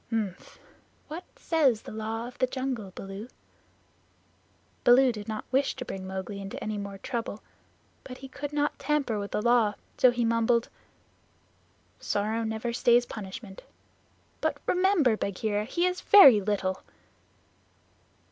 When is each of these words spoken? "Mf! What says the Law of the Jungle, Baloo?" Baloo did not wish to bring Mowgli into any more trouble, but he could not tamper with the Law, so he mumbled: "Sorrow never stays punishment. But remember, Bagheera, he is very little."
"Mf! 0.11 0.57
What 1.09 1.25
says 1.35 1.83
the 1.83 1.91
Law 1.91 2.27
of 2.27 2.35
the 2.39 2.47
Jungle, 2.47 2.91
Baloo?" 2.95 3.27
Baloo 4.83 5.11
did 5.11 5.27
not 5.27 5.45
wish 5.51 5.75
to 5.75 5.85
bring 5.85 6.07
Mowgli 6.07 6.41
into 6.41 6.57
any 6.63 6.79
more 6.79 6.97
trouble, 6.97 7.43
but 8.03 8.17
he 8.17 8.27
could 8.27 8.51
not 8.51 8.79
tamper 8.79 9.19
with 9.19 9.29
the 9.29 9.43
Law, 9.43 9.75
so 9.99 10.09
he 10.09 10.25
mumbled: 10.25 10.69
"Sorrow 11.99 12.43
never 12.43 12.73
stays 12.73 13.05
punishment. 13.05 13.61
But 14.41 14.57
remember, 14.65 15.15
Bagheera, 15.15 15.65
he 15.65 15.85
is 15.85 16.01
very 16.01 16.41
little." 16.41 16.81